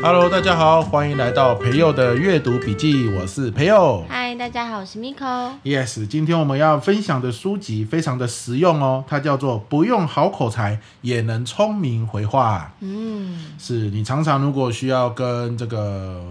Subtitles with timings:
[0.00, 4.04] Hello，大家好，欢迎来到培佑的阅读笔记，我是培佑。
[4.08, 5.50] 嗨，大家好，我是 Miko。
[5.64, 12.72] Yes，今天我们要分享的书籍非常的实用哦，它叫做《不用好口才也能聪明回话》。
[12.78, 16.22] 嗯，是你常常如果需要跟这个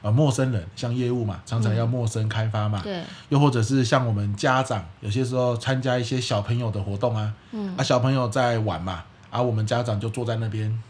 [0.00, 2.80] 呃陌生人，像业务嘛，常常要陌生开发嘛。
[2.82, 3.04] 对、嗯。
[3.28, 10.82] 又或者是像我们家长，有些时候参加一些小朋友的活动啊，嗯，啊小朋友在玩嘛，啊我们家长就坐在那边。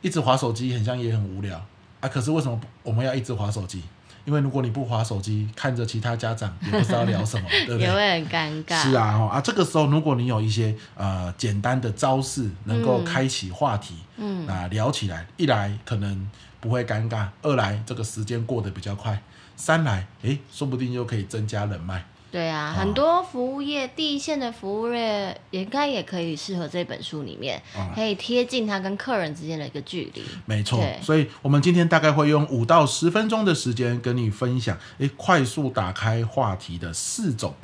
[0.00, 1.60] 一直划手机，很像也很无聊
[2.00, 2.08] 啊。
[2.08, 3.82] 可是为什么我们要一直划手机？
[4.26, 7.86] 因为如果你不划手机，看着其他家长也不知道聊什么， 对不对？
[7.86, 8.82] 也会很尴尬。
[8.82, 16.30] 是啊，啊，这个时候如果你有一些呃简单的招式，能够开启话题，嗯，啊聊起来，一来可能
[16.60, 19.20] 不会尴尬，二来这个时间过得比较快，
[19.56, 22.04] 三来诶，说不定又可以增加人脉。
[22.30, 27.60] 对啊，很多服务业第一线的服务业，应该也可以适合这本书里面，
[27.94, 30.22] 可以贴近他跟客人之间的一个距离。
[30.46, 37.54] 没错，所以我们今天大概会用五到十分钟的时间跟你分享，诶，快速打开话题的四种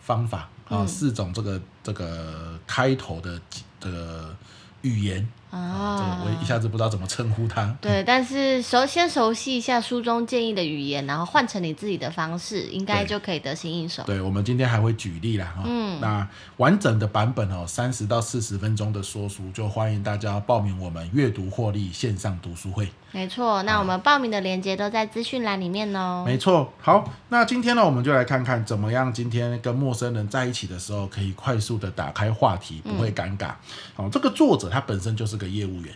[0.00, 3.40] 方法啊，四种这个这个开头的
[3.80, 4.36] 这个
[4.82, 5.26] 语言。
[5.52, 7.76] 啊，这个我一下子不知道怎么称呼他。
[7.78, 14.02] 对， 但是熟先熟悉一下书中建议的语言，然后换成你自己的方式，应该就可以得心应手。
[14.04, 15.54] 对，我们今天还会举例啦。
[15.64, 22.88] 嗯，那完整的版本哦，三十到四十分钟的说书，就欢迎大家报名我们阅读获利线上读书会。
[23.14, 26.24] 没错，那我们报名的链接都在资讯栏里面哦。
[26.26, 33.50] 没错，好，那今天呢，我们就来看看怎么样，今天跟陌生人在一起的时候，可以快速的打开话题，不会尴尬。
[33.94, 35.94] 好，这个作者他本身就是个业务员，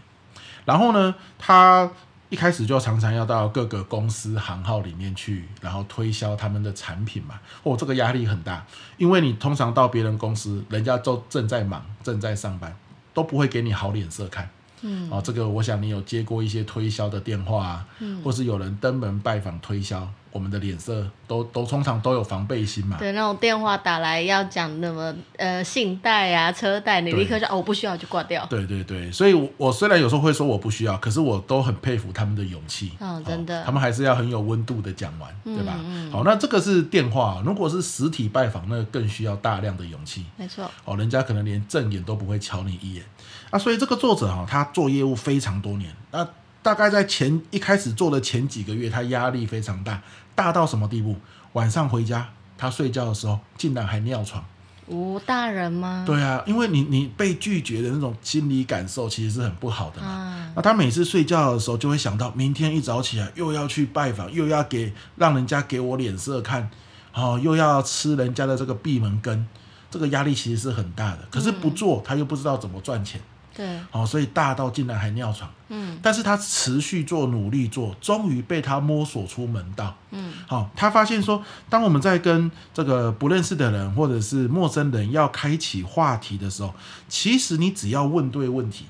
[0.64, 1.90] 然后呢，他
[2.28, 7.38] 一开始就常常要到各个公司行号里面去，然后推销他们的产品嘛。
[7.62, 8.66] 哦，这个压力很大，
[8.96, 12.76] 因为你通常到别人公司，人家都正在忙，正在上班，
[13.14, 14.50] 都不会给你好脸色看。
[14.82, 22.96] 嗯，哦，这个我想你有接过一些推销的电话啊，嗯，或是有人登门拜访推销，我们的脸色都都通常都有防备心嘛。
[22.98, 28.44] 对，那种电话打来要讲那么呃信贷啊、车贷，你立刻就哦我不需要就挂掉。
[28.46, 32.92] 对对对，所以我，我虽然有时候会说我不需要，可是我都很佩服他们的勇气。
[33.00, 35.74] 哦，真的，他们还是要很有温度的讲完，对吧？
[35.78, 40.26] 嗯，好，那这个是电话，如果是实体拜访，那更需要大量的勇气。
[40.36, 40.70] 没错。
[40.84, 43.04] 哦，人家可能连正眼都不会瞧你一眼。
[43.50, 45.94] 啊，所以这个作者哈，他做业务非常多年。
[46.10, 46.26] 那
[46.66, 50.02] 大概在前一开始做的前几个月，他压力非常大，
[50.34, 51.14] 大到什么地步？
[51.52, 52.28] 晚上回家，
[52.58, 54.44] 他睡觉的时候竟然还尿床。
[54.88, 56.02] 吴大人吗？
[56.04, 60.52] 对啊，因为你你被拒绝的那种心理感受其实是很不好的嘛。
[60.56, 66.68] 那他每次睡觉的时候，就会想到明天一早起来又要去拜访，又要给让人家给我脸色看，
[67.14, 69.46] 哦，又要吃人家的这个闭门羹，
[69.88, 71.20] 这个压力其实是很大的。
[71.30, 73.20] 可是不做，他又不知道怎么赚钱。
[73.56, 86.74] 对，哦，所以大到竟然还尿床，嗯，但是他持续做，努力做，终于被他摸索出门道，嗯，好、哦，他发现说，当我们在跟这个不认识的人或者是陌生人要开启话题的时候，
[87.08, 88.84] 其实你只要问对问题，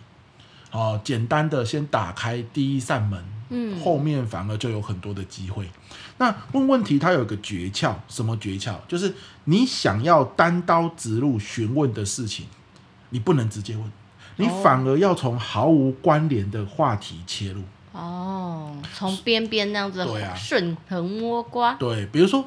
[0.72, 5.70] 哦，简单的先打开第一扇门，嗯，后面反而就有很多的机会。
[6.18, 8.74] 那问问题，它有个诀窍，什么诀窍？
[8.88, 12.46] 就是你想要单刀直入询问的事情，
[13.10, 13.92] 你不能直接问。
[14.36, 21.74] 你反而要从毫无关联的话题切入哦，从边边那样子顺藤摸瓜。
[21.74, 22.44] 对，比如说。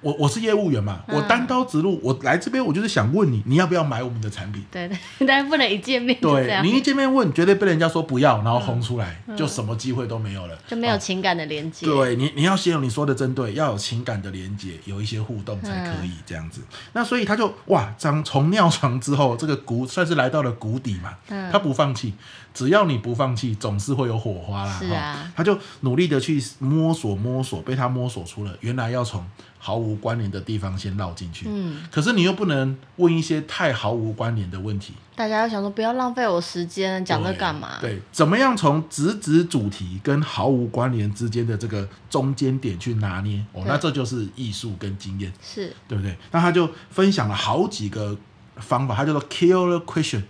[0.00, 4.64] 我我是业务员嘛，我单刀直入，我来这边我就是想问你，你要不要买我们的产品？
[4.70, 6.16] 对对，但是不能一见面。
[6.20, 11.84] 对，你一见面问，绝对被人家说不要，然后轰出来，就什么机会都没有了，就没有情感的连接。
[11.84, 16.60] 对你，你要先有你说的针对，要有情感的连接，有一些互动才可以这样子。
[16.92, 21.14] 那所以他就哇，从从尿床之后，这个谷算是来到了谷底嘛，
[21.50, 22.14] 他不放弃，
[22.54, 24.78] 只要你不放弃，总是会有火花啦。
[24.78, 29.26] 是啊，他就努力的去摸索摸索，被他摸索出了，原来要从。
[29.58, 34.94] 毫无关联的地方先绕进去，嗯，可是你又不能问一些太毫无关联的问题。
[35.16, 37.78] 大家要想说，不要浪费我时间，讲这干嘛？
[37.80, 43.44] 对，怎么样从直指主题跟毫无关联之间的这个中间点去拿捏？
[43.52, 46.16] 哦，那这就是艺术跟经验，是对不对？
[46.30, 48.16] 那他就分享了好几个
[48.58, 50.22] 方法，他叫做 killer question，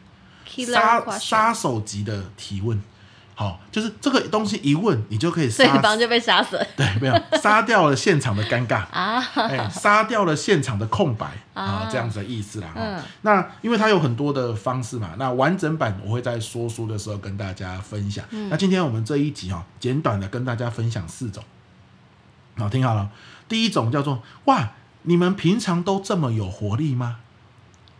[0.46, 2.82] 杀杀手级的提问。
[3.38, 6.66] 好，就是这个东西一问，你就可以杀，对方就被杀死了。
[6.76, 12.66] 对，没有杀掉了现场的尴尬啊，哎，杀掉了现场的空白啊，这样子的意思啦。
[12.74, 18.24] 嗯，那因为它有很多的方式嘛，那完整版我会在说书的时候跟大家分享。
[18.50, 21.44] 那今天我们这一集哈，简短的跟大家分享四种。
[22.56, 23.08] 好，听好了，
[23.48, 24.70] 第一种叫做哇，
[25.02, 27.18] 你们平常都这么有活力吗？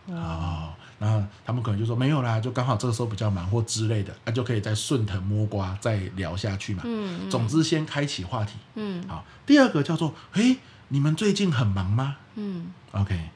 [0.07, 0.73] 哦。
[0.99, 6.83] 然后他们可能就说没有啦，就刚好这个时候比较忙或之类的，那、啊、就可以再顺藤摸瓜再聊下去嘛。
[6.85, 8.55] 嗯，嗯总之先开启话题。
[8.75, 9.25] 嗯，好。
[9.45, 10.57] 第二个叫做，诶，
[10.89, 12.17] 你们最近很忙吗？
[12.35, 13.29] 嗯，OK。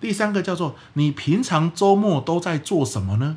[0.00, 3.36] 第三个叫做，你平常周末都在做什么呢？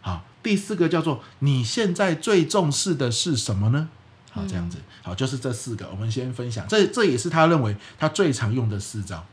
[0.00, 0.24] 好。
[0.42, 3.88] 第四个叫做，你现在最重视的是什么呢？
[4.30, 4.78] 好，这样子。
[5.02, 6.64] 好，就是这四个，我们先分享。
[6.68, 9.24] 这这也是他认为他最常用的四招。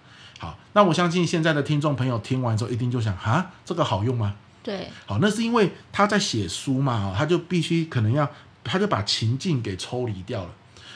[0.41, 4.33] 好，那我相信现在的听众朋友听完之后，一定就想啊，这个好用吗？
[4.63, 8.27] 对，好，那是因为他在写书嘛，他就必须可能要，
[8.63, 10.49] 他就把情境给抽离掉了，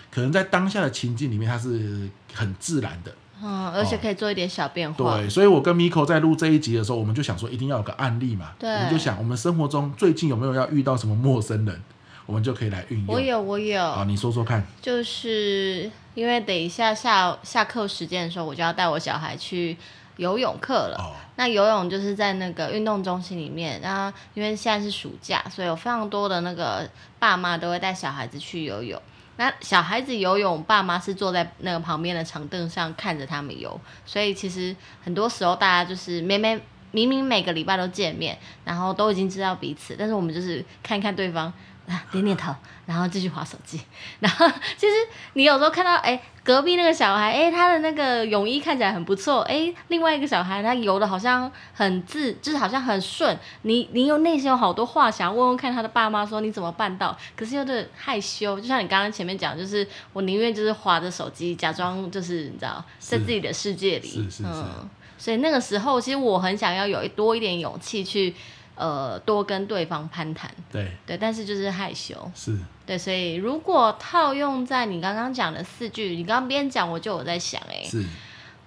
[0.09, 3.13] 可能在当下的情境里面，他是很自然的，
[3.43, 5.13] 嗯，而且可以做一点小变化。
[5.13, 11.83] 哦、对，所以我跟 Miko 在录这一集的时候，我们就想说，一定要有个案例嘛，对，我们就想，我们生活中最近有没有要遇到什么陌生人？
[12.25, 13.07] 我们就可以来运用。
[13.07, 13.79] 我有，我有。
[13.79, 14.65] 好，你说说看。
[14.81, 19.77] 就是因为等一下下下课时间的时候，我就要带我小孩去
[20.17, 20.97] 游泳课了。
[20.97, 21.13] 哦。
[21.35, 26.89] 那游泳就是在那个运动中心里面，然后因为现在是暑假，所以有非常多的那个
[27.19, 28.99] 爸妈都会带小孩子去游泳。
[29.35, 33.77] 那小孩子游泳，爸妈是坐在那个旁边的长凳上看着他们游。
[34.05, 34.73] 所以其实
[35.03, 41.51] 很多时候大家就是明明明明每个礼拜都见面，然后都已经知道彼此，但是我们就是看看对方。
[41.87, 42.53] 啊，点点头，
[42.85, 43.79] 然后继续划手机。
[44.19, 44.47] 然后
[44.77, 44.93] 其实
[45.33, 53.37] 你有时候看到，哎，隔壁那个小孩，哎，他的那个泳衣看起来很不错，哎，另外一个小孩他游的好像很自，就是好像很顺。
[53.61, 57.15] 你你有内心有好多话想要问问看他的爸妈，说你怎么办到？
[57.35, 64.49] 可是又点害羞，就像你刚刚前面讲，就是我宁愿就是划着手机，假装就是你知道，在自己的世界里，是是是，是。
[64.49, 64.89] 嗯，
[65.19, 68.33] 所以那个时候，其实我很想要有多一点勇气去。
[68.75, 70.91] 呃，多跟对方攀谈，对。
[71.05, 72.57] 对，但是就是害羞，是。
[72.85, 78.03] 对，所以如果套用在你刚刚讲的四句，你刚刚边讲我就有在想，哎，是，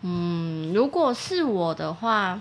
[0.03, 2.41] 嗯，如果是我的话，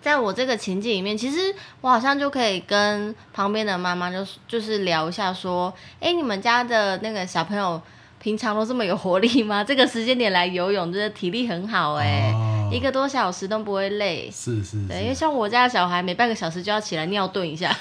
[0.00, 7.80] 在我这个情境里面，其实我好像就可以跟旁边的妈妈就就是聊一下，说，哎，你们家的那个小朋友
[8.20, 9.64] 平常都这么有活力吗？
[9.64, 12.30] 这个时间点来游泳，就是体力很好，哎。
[12.32, 17.74] 哦一个多小时都不会累，是是，是，对，因为像我家的小孩，每半个小时就要起来尿遁一下，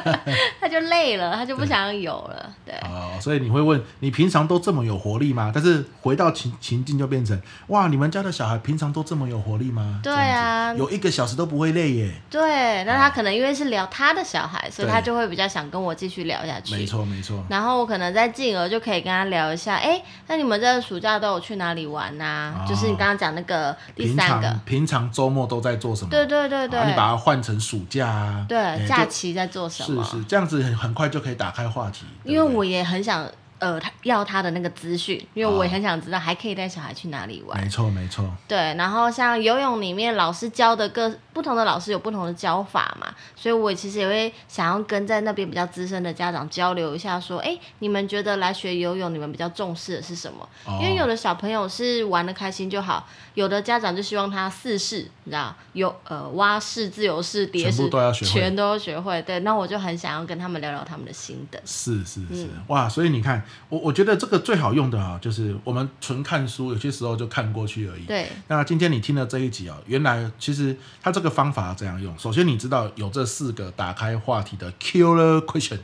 [0.60, 2.74] 他就累了，他就不想要游了，对。
[2.82, 5.52] 哦，所以你会问，你平常都这么有活力吗？
[5.54, 10.00] 但是回到情情境就变成，哇，你们家的小孩平常都这么有活力吗？
[10.02, 12.10] 对啊，有一个小时都不会累耶。
[12.30, 16.74] 对，那他可能因为是聊他的小孩，所以他就会比较想跟我继续聊下去。
[16.74, 17.44] 没错没错。
[17.50, 22.68] 然后我可能再进而就可以跟他聊一下，哎，那你们这个暑假都有去哪里玩呐、啊哦？
[22.68, 24.37] 就是你刚刚讲那个第三。
[24.64, 26.10] 平常周末都在做什么？
[26.10, 30.02] 对对对对，啊、你把它换成暑假啊，对，假期在做什么？
[30.04, 32.04] 是是，这样子很很快就可以打开话题。
[32.24, 33.28] 因为我也很想。
[33.60, 37.60] 呃，他要他的那个资讯，因为我也很想知道还可以带小孩去哪里玩。
[37.60, 38.24] 没错，没错。
[38.46, 50.48] 对，然后像游泳里面老师教的各不同的老师有不同的教法嘛，所以我其实也会想要跟在那边比较资深的家长交流一下，说，哎，你们觉得来学游泳，你们比较重视的是什么？
[50.66, 59.22] 哦、因为有的小朋友是玩的开心就好，有的家长就希望他四式，你知道，有呃蛙式、自由式、蝶式，全部都要学会，全都要学会。
[59.22, 61.62] 对，那我就很想要跟他们聊聊他们的心得。
[61.64, 63.40] 是是是，嗯、哇，所以你看。
[63.68, 68.04] 我我觉得这个最好用的啊，就是我们纯看书，有些时候就看过去而已。
[68.04, 68.26] 对。
[68.46, 72.16] 那今天你听了这一集啊，原来其实他这个方法要这样用。
[72.18, 75.78] 首先你知道有这四个打开话题的 killer question，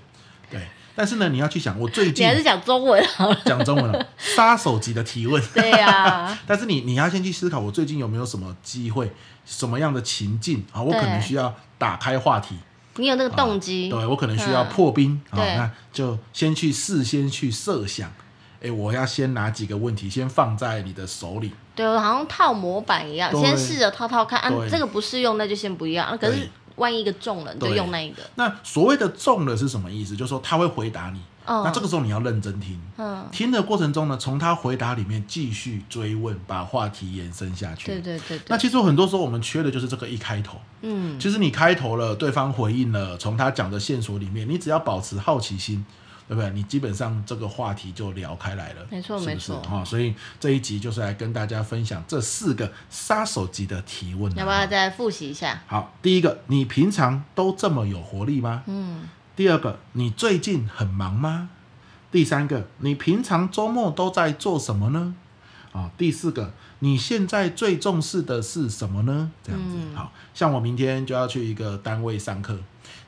[0.51, 0.61] 对。
[0.97, 5.43] 但是呢，你要去想，我最近你还是讲中文好了，讲中文了，杀手级的提问。
[5.53, 6.39] 对呀、啊。
[6.47, 9.11] 但是你你要先去思考，我最近有没有什么机会，
[9.45, 12.55] 什么样的情境啊，我可能需要打开话题。
[12.95, 18.13] 你有那个动机、啊，对我可能需要破冰啊、嗯，那就先去事先去设想，
[18.63, 26.17] 哎，我要先拿几个问题先放在你的手里，对，好像套模板一样，先试着套套看，啊，这个不适用，那就先不要。
[26.17, 28.23] 可是万一一个中了，你就用那一个。
[28.37, 30.17] 那所谓的中了是什么意思？
[30.17, 31.21] 就是说他会回答你。
[31.47, 37.89] Oh, 那这个时候你要认真听，嗯，听的过程中呢，从他回答里面继续追问，把话题延伸下去。
[37.89, 38.45] 对对对，对。
[38.49, 45.85] 那其实很多时候我们缺的就是这个一开头，嗯，其实你开头了，对方回应了，从他讲的线索里面，你只要保持好奇心，
[46.27, 46.51] 对不对？
[46.51, 48.87] 你基本上这个话题就聊开来了。
[48.91, 54.35] 没错没错，哈，所以这一集就是来跟大家分享这四个杀手级的提问。
[54.37, 55.63] 要不要再复习一下？
[55.67, 58.63] 好，第一个，你平常都这么有活力吗？
[58.67, 59.09] 嗯。
[59.37, 61.51] 第二个，你最近很忙吗？
[62.13, 65.15] 第三个，你平常周末都在做什么呢？
[65.73, 69.31] 啊，第四个，你现在最重视的是什么呢？
[69.43, 72.57] 这样子，好像我明天就要去一个单位上课，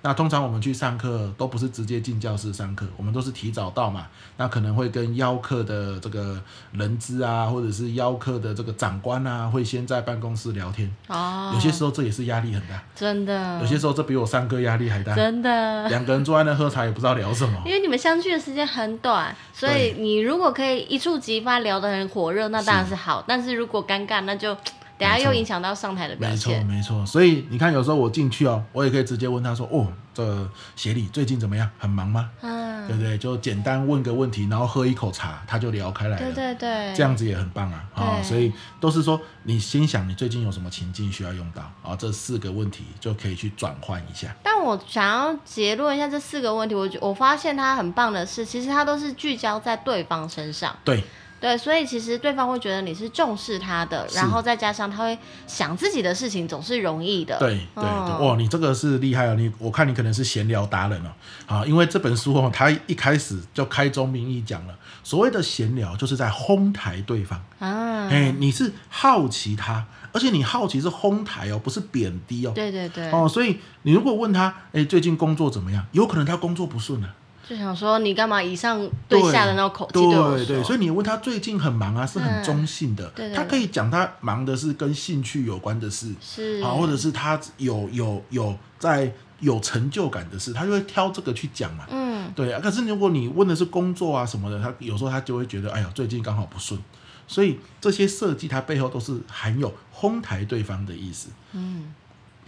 [0.02, 4.06] 那通常我们去上课都不是直接进教室上课，我们都是提早到嘛。
[4.38, 6.40] 那可能会跟邀客的这个
[6.72, 10.94] 人资啊，或者是邀客的这个长官啊，会先在办公室聊天。
[11.08, 11.50] 哦。
[11.54, 12.82] 有些时候这也是压力很大。
[12.94, 13.58] 真的。
[13.60, 15.14] 有些时候这比我上课压力还大。
[15.14, 15.88] 真的。
[15.88, 17.60] 两个人坐在那喝茶也不知道聊什么。
[17.64, 23.20] 因为你们相聚的时间很短，所以你如果可以一触即发，聊得很火热，那当然是好。
[23.20, 23.24] 是。
[23.26, 24.56] 但是如果尴尬，那就。
[24.98, 26.64] 等下又影响到上台的表现。
[26.64, 27.04] 没错，没错。
[27.04, 31.68] 所以你看，有时候我进去哦，我也可以直接问他说：“哦，这协理最近怎么样？
[31.78, 33.18] 很忙吗？”嗯，对不对？
[33.18, 36.32] 就简单问个问题，然后喝一口茶，他就聊开来了。
[36.32, 37.84] 对对对，这样子也很棒啊！
[37.94, 44.34] 啊、哦，所以都是说，你心想你最近有什么情境需要用到，啊、哦，这四个问题就可以去转换一下。
[44.42, 50.74] 但我想要结论一下这四个问题，我我发现他很棒的是，其实他都是聚焦在对方身上。
[50.82, 51.04] 对。
[51.38, 57.38] 对，所以其实对方会觉得你是重视他的，然后再加上他会想自己的事情，总是容易的。
[57.38, 59.34] 对对对，哇、哦，你这个是厉害哦！
[59.34, 61.10] 你我看你可能是闲聊达人哦。
[61.46, 64.74] 啊，因为这本书哦，他一开始就开宗明义讲了，
[65.04, 68.08] 所谓的闲聊就是在哄抬对方啊。
[68.08, 72.52] 哎，你是好奇他，而且你好奇是哄抬哦，不是贬低哦。
[72.54, 73.10] 对对对。
[73.10, 75.84] 哦，所以你如果问他，哎，最近工作怎么样？
[75.92, 77.25] 有可能他工作不顺呢、啊。
[77.48, 78.76] 就想说你干嘛以上
[79.08, 83.06] 对下的那种口气对，对对，所以你问他最近很忙啊，是很中性的。
[83.06, 91.84] 嗯、对对对，他可以讲他忙的是跟兴趣有关的事，是啊，或者是他有有有在有成就感的事，他就会挑这个去讲嘛。
[91.88, 92.60] 嗯，对啊。
[92.60, 96.80] 可是如果你问的是工作啊什么的，他有时候他就会觉得，哎呀，最近刚好不顺。
[97.28, 101.28] 所以这些设计，它背后都是含有哄抬对方的意思。
[101.52, 101.92] 嗯。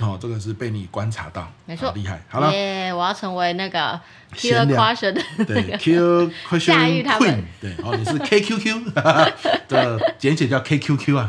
[0.01, 2.23] 哦，这个是被你观察到，没错，厉害。
[2.29, 2.93] 好了，耶！
[2.95, 3.99] 我要成为那个
[4.35, 8.93] Q question 的对 Q question queen，对，哦，你是 KQQ，
[9.67, 11.29] 这简写叫 KQQ 啊。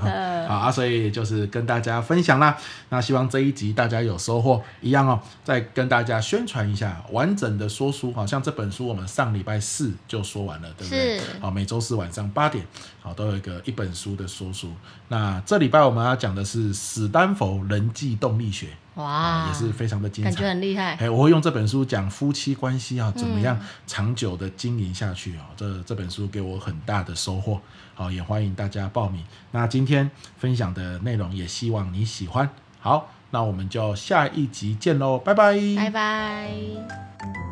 [0.49, 2.57] 好啊，所以就是跟大家分享啦。
[2.89, 8.11] 那希望这一集大家有收获，一样哦，再跟大家宣传一下完整的说书。
[8.13, 11.19] 好像这本书我们上礼拜四就说完了，对不对？
[11.19, 11.25] 是。
[11.39, 12.65] 好，每周四晚上八点，
[12.99, 14.73] 好，都有一个一本书的说书。
[15.09, 18.69] 那这礼拜我们要讲的是史丹佛人际动力学。
[18.99, 20.95] 哇，也是非常的精彩，感觉很厉害。
[20.95, 25.47] 哎，我会用这本书讲夫妻关系啊，怎么样长久的经营下去啊？
[25.55, 27.61] 这这本书给我很大的收获，
[27.95, 29.23] 好，也欢迎大家报名。
[29.51, 32.49] 那今天分享的内容也希望你喜欢。
[32.79, 37.48] 好，那我们就下一集见喽，拜拜，拜拜。